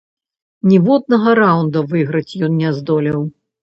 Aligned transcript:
Ніводнага 0.69 1.29
раўнда 1.43 1.87
выйграць 1.95 2.37
ён 2.45 2.61
не 2.67 2.77
здолеў. 2.83 3.21